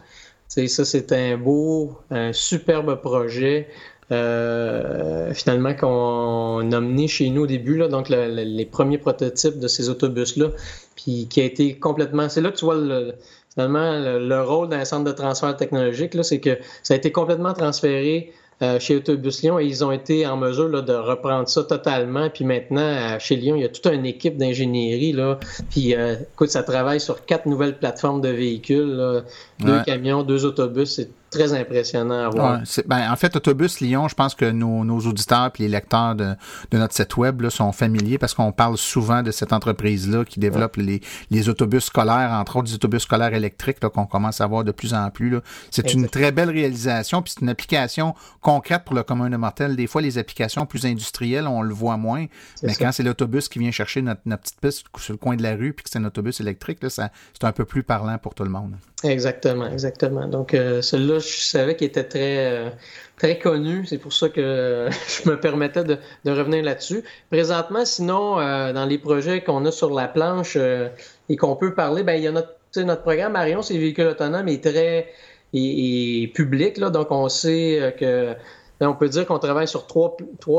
[0.47, 3.67] ça, c'est un beau, un superbe projet
[4.13, 9.69] euh, finalement qu'on a mené chez nous au début, là, donc les premiers prototypes de
[9.69, 10.49] ces autobus-là,
[10.97, 12.29] puis qui a été complètement...
[12.29, 13.15] C'est là que tu vois le,
[13.55, 18.33] finalement le, rôle d'un centre de transfert technologique, c'est que ça a été complètement transféré
[18.61, 22.29] euh, chez Autobus Lyon et ils ont été en mesure là, de reprendre ça totalement.
[22.29, 25.13] Puis maintenant, chez Lyon, il y a toute une équipe d'ingénierie.
[25.13, 25.41] Là.
[25.71, 29.23] Puis euh, écoute, ça travaille sur quatre nouvelles plateformes de véhicules,
[29.61, 30.95] deux camions, deux autobus.
[30.97, 32.63] C'est très impressionnant à voir.
[32.87, 36.35] ben, en fait, Autobus Lyon, je pense que nos, nos auditeurs et les lecteurs de,
[36.71, 40.39] de, notre site web là, sont familiers parce qu'on parle souvent de cette entreprise-là qui
[40.39, 44.65] développe les, les, autobus scolaires, entre autres des autobus scolaires électriques qu'on commence à voir
[44.65, 45.39] de plus en plus.
[45.71, 49.75] C'est une très belle réalisation, puis c'est une application concrète pour le commun de mortel.
[49.75, 52.27] Des fois, les applications plus industrielles, on le voit moins,
[52.63, 55.43] mais quand c'est l'autobus qui vient chercher notre, notre, petite piste sur le coin de
[55.43, 57.03] la rue, puis que c'est un autobus électrique, c'est
[57.45, 58.75] un peu plus parlant pour tout le monde.
[59.05, 60.29] Exactement, exactement.
[60.29, 62.71] Donc, euh, celui-là, je savais qu'il était très, euh,
[63.17, 63.87] très connu.
[63.87, 64.89] C'est pour ça que
[65.25, 67.03] je me permettais de, revenir là-dessus.
[67.31, 72.03] Présentement, sinon, euh, dans les projets qu'on a sur la planche et qu'on peut parler,
[72.03, 75.13] ben, il y a notre, notre programme Marion, c'est véhicules autonomes, est très
[75.55, 76.77] est, public.
[76.79, 78.35] Là, donc, on sait que
[78.83, 80.17] ben, on peut dire qu'on travaille sur trois,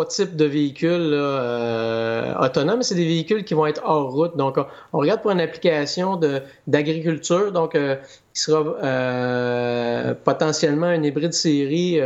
[0.07, 2.81] types de véhicules euh, autonomes.
[2.81, 4.37] C'est des véhicules qui vont être hors route.
[4.37, 4.57] Donc,
[4.93, 6.17] on, regarde pour une application
[6.65, 7.97] d'agriculture, donc euh,
[8.33, 11.99] qui sera euh, potentiellement un hybride série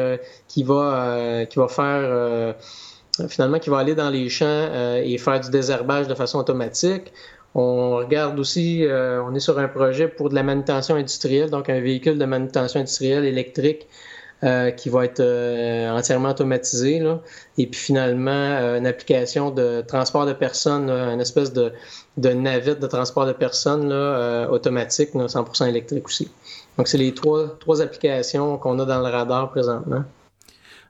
[0.47, 2.55] qui va qui va faire
[3.29, 4.69] finalement qui va aller dans les champs
[5.03, 7.13] et faire du désherbage de façon automatique.
[7.53, 11.79] On regarde aussi, on est sur un projet pour de la manutention industrielle, donc un
[11.79, 13.87] véhicule de manutention industrielle électrique
[14.43, 16.99] euh, qui va être euh, entièrement automatisée.
[16.99, 17.21] Là.
[17.57, 21.73] Et puis finalement, euh, une application de transport de personnes, une espèce de,
[22.17, 23.91] navette de transport de personnes
[24.51, 26.29] automatique, 100% électrique aussi.
[26.77, 30.03] Donc, c'est les trois, trois applications qu'on a dans le radar présentement.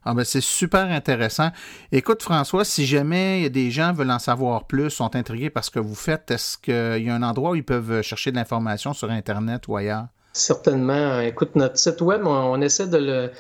[0.03, 1.51] Ah ben c'est super intéressant.
[1.93, 5.79] Écoute, François, si jamais des gens veulent en savoir plus, sont intrigués par ce que
[5.79, 9.09] vous faites, est-ce qu'il y a un endroit où ils peuvent chercher de l'information sur
[9.09, 10.07] Internet ou ailleurs?
[10.37, 11.19] Certainement.
[11.21, 13.31] Écoute, notre site web, on, essaie de,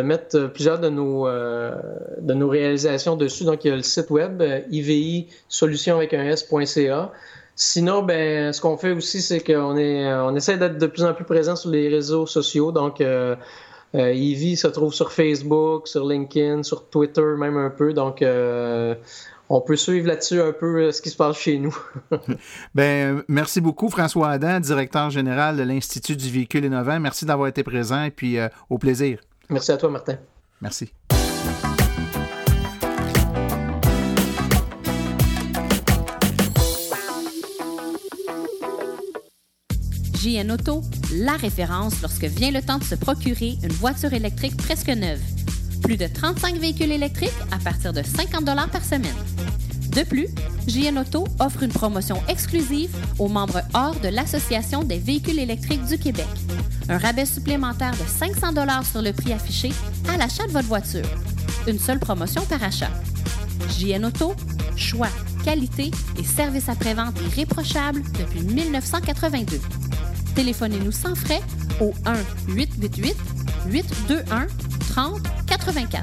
[0.00, 1.74] mettre plusieurs de nos, euh,
[2.18, 3.44] de nos réalisations dessus.
[3.44, 7.12] Donc, il y a le site web, euh, IVI solution avec un S.ca.
[7.54, 11.26] Sinon, ben, ce qu'on fait aussi, c'est qu'on on essaie d'être de plus en plus
[11.26, 12.72] présent sur les réseaux sociaux.
[12.72, 13.36] Donc, euh,
[13.94, 17.92] euh se trouve sur Facebook, sur LinkedIn, sur Twitter même un peu.
[17.92, 18.22] Donc,
[19.48, 21.76] on peut suivre là-dessus un peu euh, ce qui se passe chez nous.
[22.74, 26.98] ben, merci beaucoup, François Adam, directeur général de l'Institut du véhicule innovant.
[27.00, 29.20] Merci d'avoir été présent et puis euh, au plaisir.
[29.48, 30.16] Merci à toi, Martin.
[30.60, 30.92] Merci.
[40.14, 40.82] JN Auto,
[41.12, 45.20] la référence lorsque vient le temps de se procurer une voiture électrique presque neuve.
[45.82, 49.14] Plus de 35 véhicules électriques à partir de 50 par semaine.
[49.96, 50.28] De plus,
[50.66, 55.98] JN Auto offre une promotion exclusive aux membres hors de l'Association des véhicules électriques du
[55.98, 56.26] Québec.
[56.88, 59.70] Un rabais supplémentaire de 500 sur le prix affiché
[60.12, 61.06] à l'achat de votre voiture.
[61.66, 62.90] Une seule promotion par achat.
[63.78, 64.34] JN Auto,
[64.76, 65.08] choix,
[65.44, 69.60] qualité et service après-vente irréprochable depuis 1982.
[70.34, 71.40] Téléphonez-nous sans frais
[71.80, 72.14] au 1
[72.48, 73.16] 888
[73.68, 74.46] 821
[74.96, 76.02] 30 84.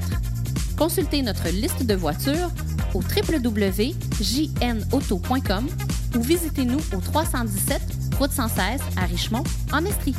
[0.78, 2.52] Consultez notre liste de voitures
[2.94, 5.68] au www.jnauto.com
[6.16, 7.82] ou visitez-nous au 317
[8.20, 10.14] route 116 à Richmond, en Estrie.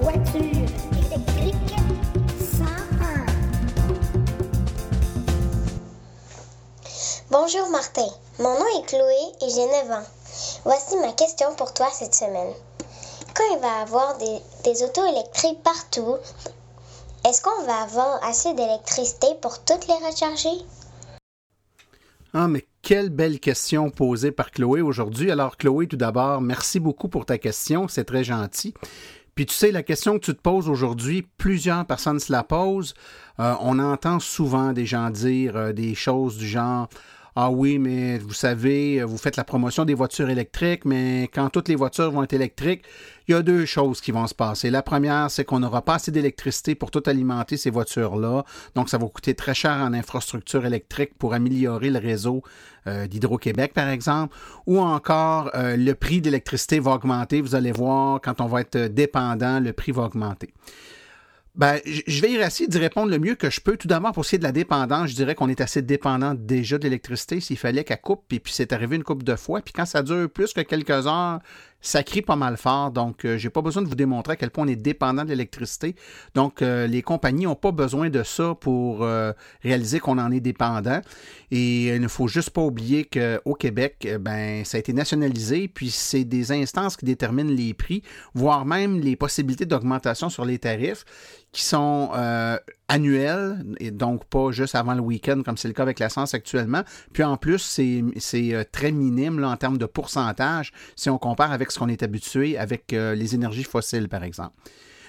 [0.00, 1.54] Voiture électrique
[2.40, 3.26] 101.
[7.30, 8.08] Bonjour Martin,
[8.40, 10.02] mon nom est Chloé et j'ai 9 ans.
[10.64, 12.52] Voici ma question pour toi cette semaine
[13.38, 16.16] quand il va avoir des, des autos électriques partout,
[17.26, 20.64] est-ce qu'on va avoir assez d'électricité pour toutes les recharger?
[22.34, 25.30] Ah, mais quelle belle question posée par Chloé aujourd'hui.
[25.30, 27.88] Alors, Chloé, tout d'abord, merci beaucoup pour ta question.
[27.88, 28.74] C'est très gentil.
[29.34, 32.94] Puis tu sais, la question que tu te poses aujourd'hui, plusieurs personnes se la posent.
[33.38, 36.88] Euh, on entend souvent des gens dire euh, des choses du genre
[37.40, 41.68] ah oui, mais vous savez, vous faites la promotion des voitures électriques, mais quand toutes
[41.68, 42.82] les voitures vont être électriques,
[43.28, 44.70] il y a deux choses qui vont se passer.
[44.70, 48.44] La première, c'est qu'on n'aura pas assez d'électricité pour tout alimenter ces voitures-là.
[48.74, 52.42] Donc, ça va coûter très cher en infrastructure électrique pour améliorer le réseau
[52.88, 54.36] euh, d'Hydro-Québec, par exemple.
[54.66, 57.40] Ou encore, euh, le prix d'électricité va augmenter.
[57.40, 60.52] Vous allez voir, quand on va être dépendant, le prix va augmenter.
[61.58, 63.76] Ben, je vais essayer d'y répondre le mieux que je peux.
[63.76, 66.34] Tout d'abord, pour ce qui est de la dépendance, je dirais qu'on est assez dépendant
[66.34, 67.40] déjà de l'électricité.
[67.40, 69.60] S'il fallait qu'elle coupe, puis, puis c'est arrivé une coupe de fois.
[69.60, 71.40] Puis quand ça dure plus que quelques heures,
[71.80, 72.90] ça crie pas mal fort.
[72.90, 75.30] Donc, euh, j'ai pas besoin de vous démontrer à quel point on est dépendant de
[75.30, 75.94] l'électricité.
[76.34, 80.40] Donc, euh, les compagnies n'ont pas besoin de ça pour euh, réaliser qu'on en est
[80.40, 81.00] dépendant.
[81.50, 85.90] Et il ne faut juste pas oublier qu'au Québec, ben, ça a été nationalisé, puis
[85.90, 88.02] c'est des instances qui déterminent les prix,
[88.34, 91.04] voire même les possibilités d'augmentation sur les tarifs
[91.52, 92.10] qui sont
[92.88, 96.82] annuels, et donc pas juste avant le week-end comme c'est le cas avec l'essence actuellement.
[97.12, 101.78] Puis en plus, c'est très minime en termes de pourcentage si on compare avec ce
[101.78, 104.54] qu'on est habitué avec euh, les énergies fossiles, par exemple.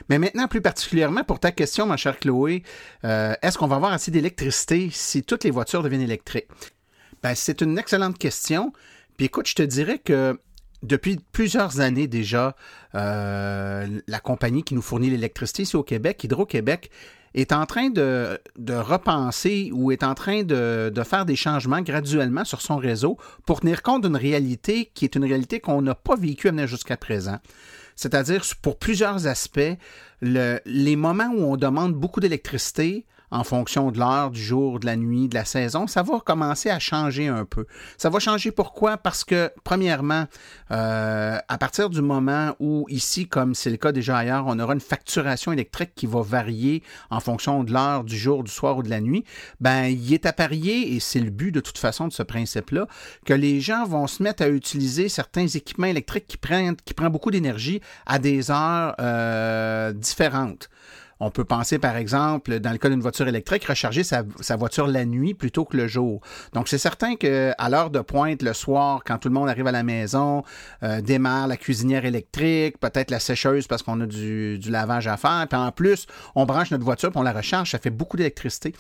[0.10, 2.63] Mais maintenant, plus particulièrement pour ta question, ma chère Chloé,
[3.04, 6.47] euh, est-ce qu'on va avoir assez d'électricité si toutes les voitures deviennent électriques?
[7.21, 8.71] Ben, c'est une excellente question.
[9.17, 10.39] Puis écoute, je te dirais que
[10.83, 12.55] depuis plusieurs années déjà,
[12.95, 16.89] euh, la compagnie qui nous fournit l'électricité ici au Québec, Hydro-Québec,
[17.35, 18.39] est en train de,
[18.69, 23.83] repenser ou est en train de, faire des changements graduellement sur son réseau pour tenir
[23.83, 27.37] compte d'une réalité qui est une réalité qu'on n'a pas vécue jusqu'à présent.
[27.95, 29.77] C'est-à-dire, pour plusieurs aspects,
[30.21, 34.85] le, les moments où on demande beaucoup d'électricité, en fonction de l'heure, du jour, de
[34.85, 37.65] la nuit, de la saison, ça va commencer à changer un peu.
[37.97, 38.97] Ça va changer pourquoi?
[38.97, 40.25] Parce que, premièrement,
[40.71, 44.73] euh, à partir du moment où ici, comme c'est le cas déjà ailleurs, on aura
[44.73, 48.83] une facturation électrique qui va varier en fonction de l'heure, du jour, du soir ou
[48.83, 49.23] de la nuit,
[49.59, 52.87] ben, il est à parier, et c'est le but de toute façon de ce principe-là,
[53.25, 57.09] que les gens vont se mettre à utiliser certains équipements électriques qui prennent, qui prennent
[57.09, 60.69] beaucoup d'énergie à des heures euh, différentes.
[61.19, 64.23] On peut penser, par exemple, dans le cas d'une voiture électrique, recharger sa,
[64.55, 66.21] voiture la nuit plutôt que le jour.
[66.53, 69.71] Donc, c'est certain qu'à l'heure de pointe, le soir, quand tout le monde arrive à
[69.71, 70.43] la maison,
[70.84, 75.17] euh, démarre la cuisinière électrique, peut-être la sécheuse parce qu'on a du, du, lavage à
[75.17, 76.05] faire, puis en plus,
[76.36, 78.73] on branche notre voiture puis on la recharge, ça fait beaucoup d'électricité.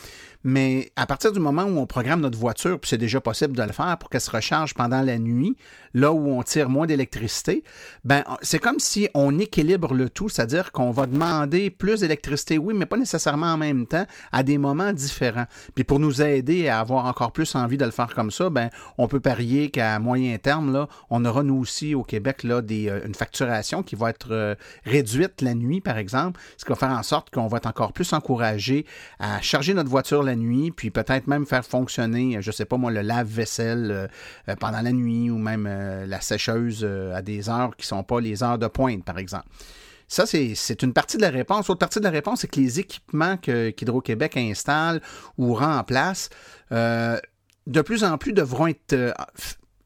[0.43, 3.63] Mais à partir du moment où on programme notre voiture, puis c'est déjà possible de
[3.63, 5.57] le faire pour qu'elle se recharge pendant la nuit,
[5.93, 7.63] là où on tire moins d'électricité,
[8.05, 12.73] ben c'est comme si on équilibre le tout, c'est-à-dire qu'on va demander plus d'électricité, oui,
[12.73, 15.45] mais pas nécessairement en même temps, à des moments différents.
[15.75, 18.69] Puis pour nous aider à avoir encore plus envie de le faire comme ça, ben
[18.97, 22.89] on peut parier qu'à moyen terme, là, on aura nous aussi au Québec là, des,
[22.89, 26.75] euh, une facturation qui va être euh, réduite la nuit, par exemple, ce qui va
[26.75, 28.85] faire en sorte qu'on va être encore plus encouragé
[29.19, 32.91] à charger notre voiture la nuit, puis peut-être même faire fonctionner, je sais pas moi,
[32.91, 34.09] le lave-vaisselle
[34.47, 35.67] euh, pendant la nuit ou même
[36.07, 39.47] la sécheuse à des heures qui sont pas les heures de pointe, par exemple.
[40.09, 41.67] Ça, c'est une partie de la réponse.
[41.67, 45.01] L'autre partie de la réponse, c'est que les équipements qu'Hydro-Québec installe
[45.37, 46.29] ou rend en place,
[46.71, 49.13] de plus en plus devront être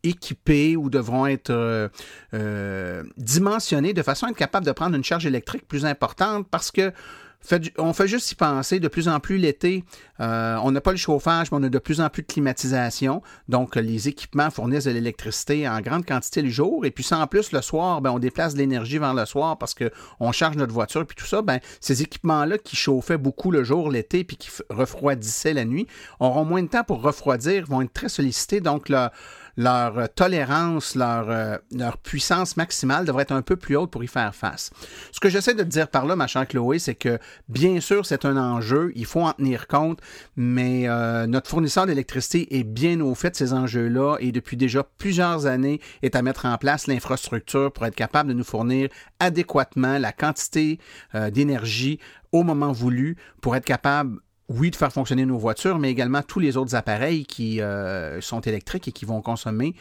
[0.03, 1.87] équipés ou devront être euh,
[2.33, 6.71] euh, dimensionnés de façon à être capables de prendre une charge électrique plus importante parce
[6.71, 6.91] que
[7.77, 8.79] on fait juste y penser.
[8.79, 9.83] De plus en plus l'été,
[10.19, 13.21] euh, on n'a pas le chauffage, mais on a de plus en plus de climatisation.
[13.49, 16.85] Donc, les équipements fournissent de l'électricité en grande quantité le jour.
[16.85, 19.75] Et puis, sans plus, le soir, ben, on déplace de l'énergie vers le soir parce
[19.75, 21.05] qu'on charge notre voiture.
[21.05, 25.53] Puis tout ça, ben, ces équipements-là qui chauffaient beaucoup le jour, l'été, puis qui refroidissaient
[25.53, 25.87] la nuit,
[26.19, 28.61] auront moins de temps pour refroidir, vont être très sollicités.
[28.61, 29.11] Donc, là,
[29.57, 34.03] leur euh, tolérance, leur, euh, leur puissance maximale devrait être un peu plus haute pour
[34.03, 34.71] y faire face.
[35.11, 38.05] Ce que j'essaie de te dire par là, ma chère Chloé, c'est que bien sûr,
[38.05, 39.99] c'est un enjeu, il faut en tenir compte,
[40.35, 44.83] mais euh, notre fournisseur d'électricité est bien au fait de ces enjeux-là et depuis déjà
[44.97, 48.89] plusieurs années est à mettre en place l'infrastructure pour être capable de nous fournir
[49.19, 50.79] adéquatement la quantité
[51.31, 51.99] d'énergie
[52.31, 54.19] au moment voulu pour être capable
[54.53, 58.41] oui, de faire fonctionner nos voitures, mais également tous les autres appareils qui euh, sont
[58.41, 59.73] électriques et qui vont consommer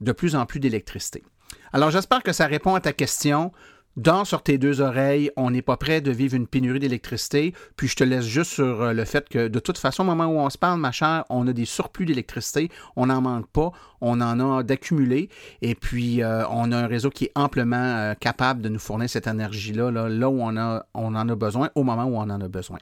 [0.00, 1.24] de plus en plus d'électricité.
[1.72, 3.52] Alors, j'espère que ça répond à ta question.
[3.96, 7.54] Dans sur tes deux oreilles, on n'est pas prêt de vivre une pénurie d'électricité.
[7.76, 10.26] Puis je te laisse juste sur euh, le fait que de toute façon, au moment
[10.26, 12.70] où on se parle, ma chère, on a des surplus d'électricité.
[12.94, 13.72] On n'en manque pas.
[14.00, 15.28] On en a d'accumulés.
[15.60, 19.26] Et puis, euh, on a un réseau qui est amplement capable de nous fournir cette
[19.26, 22.40] énergie-là, là, là, où on, a, on en a besoin, au moment où on en
[22.40, 22.78] a besoin.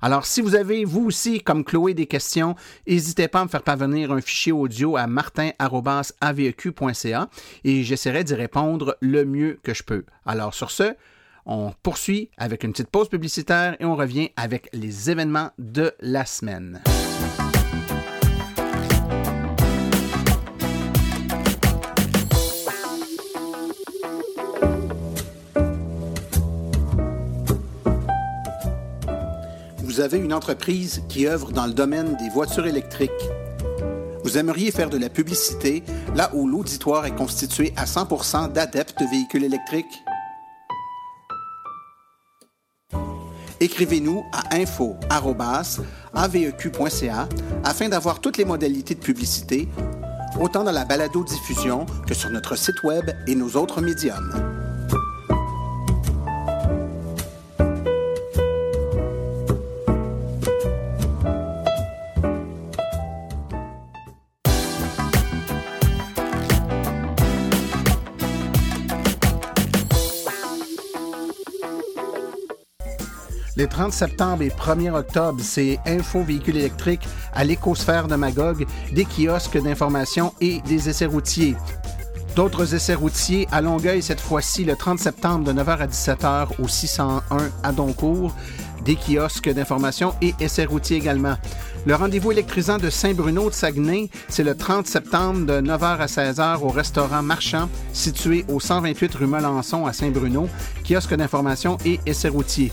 [0.00, 2.54] Alors, si vous avez, vous aussi, comme Chloé, des questions,
[2.86, 7.28] n'hésitez pas à me faire parvenir un fichier audio à martin.aveq.ca
[7.64, 10.04] et j'essaierai d'y répondre le mieux que je peux.
[10.26, 10.94] Alors, sur ce,
[11.46, 16.26] on poursuit avec une petite pause publicitaire et on revient avec les événements de la
[16.26, 16.80] semaine.
[29.98, 33.10] Vous avez une entreprise qui œuvre dans le domaine des voitures électriques.
[34.22, 35.82] Vous aimeriez faire de la publicité
[36.14, 40.04] là où l'auditoire est constitué à 100% d'adeptes de véhicules électriques?
[43.58, 47.28] Écrivez-nous à info@aveq.ca
[47.64, 49.68] afin d'avoir toutes les modalités de publicité,
[50.40, 54.67] autant dans la balado-diffusion que sur notre site web et nos autres médiums.
[73.78, 79.62] 30 septembre et 1er octobre, c'est Info Véhicules électriques à l'écosphère de Magog, des kiosques
[79.62, 81.54] d'information et des essais routiers.
[82.34, 86.66] D'autres essais routiers à Longueuil cette fois-ci le 30 septembre de 9h à 17h au
[86.66, 87.20] 601
[87.62, 88.34] à Doncourt,
[88.84, 91.36] des kiosques d'information et essais routiers également.
[91.86, 96.62] Le rendez-vous électrisant de Saint-Bruno de Saguenay, c'est le 30 septembre de 9h à 16h
[96.62, 100.48] au restaurant Marchand situé au 128 rue Melançon à Saint-Bruno,
[100.82, 102.72] kiosque d'information et essais routiers.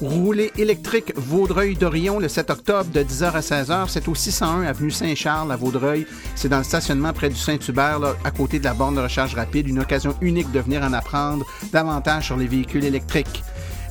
[0.00, 3.84] Rouler électrique Vaudreuil-Dorion le 7 octobre de 10h à 16h.
[3.88, 6.04] C'est au 601 avenue Saint-Charles à Vaudreuil.
[6.34, 9.68] C'est dans le stationnement près du Saint-Hubert, à côté de la borne de recharge rapide.
[9.68, 13.44] Une occasion unique de venir en apprendre davantage sur les véhicules électriques.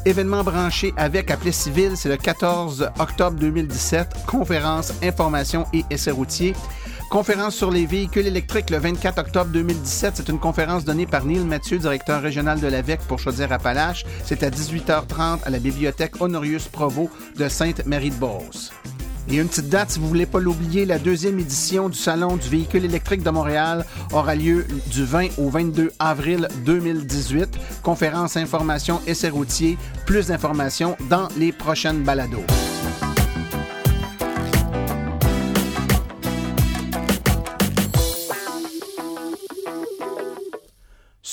[0.06, 4.26] Événement branché avec Appelé Civil, c'est le 14 octobre 2017.
[4.28, 6.54] Conférence, information et essai routier.
[7.14, 10.14] Conférence sur les véhicules électriques le 24 octobre 2017.
[10.16, 14.04] C'est une conférence donnée par Neil Mathieu, directeur régional de l'AVEC pour Chaudière-Appalaches.
[14.26, 18.72] C'est à 18h30 à la bibliothèque Honorius Provo de Sainte-Marie-de-Beauce.
[19.30, 22.50] Et une petite date, si vous voulez pas l'oublier, la deuxième édition du Salon du
[22.50, 27.60] véhicule électrique de Montréal aura lieu du 20 au 22 avril 2018.
[27.84, 29.78] Conférence, information, essai routier.
[30.08, 32.44] Plus d'informations dans les prochaines balados.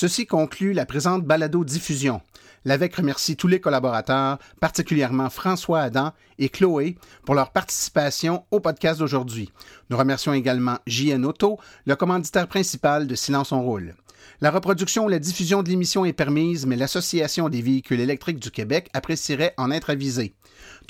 [0.01, 2.23] Ceci conclut la présente balado-diffusion.
[2.65, 6.97] L'AVEC remercie tous les collaborateurs, particulièrement François Adam et Chloé,
[7.27, 9.53] pour leur participation au podcast d'aujourd'hui.
[9.91, 13.95] Nous remercions également JN Auto, le commanditaire principal de Silence on roule.
[14.41, 18.51] La reproduction ou la diffusion de l'émission est permise, mais l'Association des véhicules électriques du
[18.51, 20.33] Québec apprécierait en être avisée.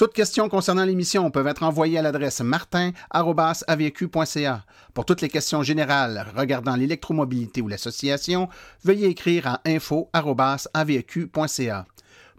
[0.01, 4.65] Toutes questions concernant l'émission peuvent être envoyées à l'adresse martin.avq.ca.
[4.95, 8.49] Pour toutes les questions générales regardant l'électromobilité ou l'association,
[8.83, 10.15] veuillez écrire à info.avq.ca.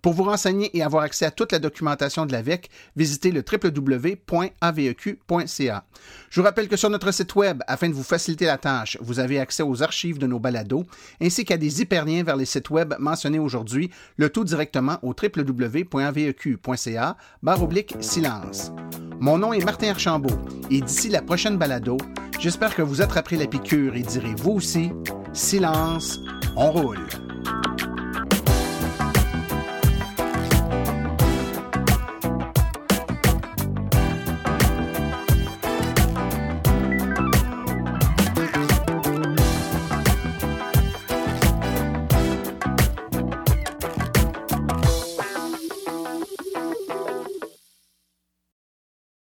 [0.01, 4.23] Pour vous renseigner et avoir accès à toute la documentation de l'AVEC, visitez le www.aveq.ca.
[6.29, 9.19] Je vous rappelle que sur notre site Web, afin de vous faciliter la tâche, vous
[9.19, 10.87] avez accès aux archives de nos balados,
[11.21, 17.17] ainsi qu'à des hyperliens vers les sites Web mentionnés aujourd'hui, le tout directement au www.aveq.ca,
[17.43, 18.71] barre oblique silence.
[19.19, 20.39] Mon nom est Martin Archambault,
[20.71, 21.97] et d'ici la prochaine balado,
[22.39, 24.89] j'espère que vous attraperez la piqûre et direz vous aussi,
[25.31, 26.19] silence,
[26.55, 27.05] on roule.